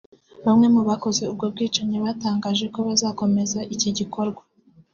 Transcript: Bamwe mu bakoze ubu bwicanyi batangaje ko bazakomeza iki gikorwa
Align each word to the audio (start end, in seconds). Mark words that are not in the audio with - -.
Bamwe 0.45 0.67
mu 0.75 0.81
bakoze 0.89 1.21
ubu 1.31 1.45
bwicanyi 1.53 1.97
batangaje 2.05 2.65
ko 2.73 2.79
bazakomeza 2.87 3.59
iki 3.73 3.89
gikorwa 3.97 4.41